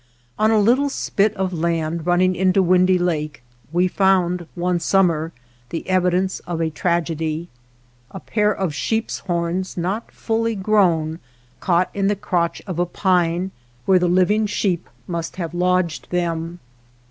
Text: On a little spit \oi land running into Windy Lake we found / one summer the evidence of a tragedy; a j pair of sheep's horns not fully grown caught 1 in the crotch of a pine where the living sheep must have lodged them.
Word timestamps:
On 0.39 0.49
a 0.49 0.57
little 0.59 0.89
spit 0.89 1.35
\oi 1.39 1.43
land 1.49 2.07
running 2.07 2.35
into 2.35 2.63
Windy 2.63 2.97
Lake 2.97 3.43
we 3.71 3.87
found 3.87 4.47
/ 4.51 4.55
one 4.55 4.79
summer 4.79 5.31
the 5.69 5.87
evidence 5.87 6.39
of 6.47 6.59
a 6.59 6.71
tragedy; 6.71 7.49
a 8.09 8.17
j 8.17 8.23
pair 8.25 8.51
of 8.51 8.73
sheep's 8.73 9.19
horns 9.19 9.77
not 9.77 10.09
fully 10.11 10.55
grown 10.55 11.19
caught 11.59 11.93
1 11.93 11.99
in 11.99 12.07
the 12.07 12.15
crotch 12.15 12.63
of 12.65 12.79
a 12.79 12.85
pine 12.87 13.51
where 13.85 13.99
the 13.99 14.07
living 14.07 14.47
sheep 14.47 14.89
must 15.05 15.35
have 15.35 15.53
lodged 15.53 16.09
them. 16.09 16.59